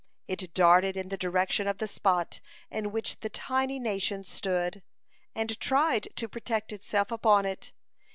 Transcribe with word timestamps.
It 0.27 0.55
darted 0.55 0.97
in 0.97 1.09
the 1.09 1.15
direction 1.17 1.67
of 1.67 1.77
the 1.77 1.87
spot 1.87 2.41
in 2.71 2.91
which 2.91 3.19
they 3.19 3.29
tiny 3.29 3.77
nation 3.77 4.23
stood, 4.23 4.81
and 5.35 5.59
tried 5.59 6.07
to 6.15 6.27
project 6.27 6.73
itself 6.73 7.11
upon 7.11 7.45
it. 7.45 7.71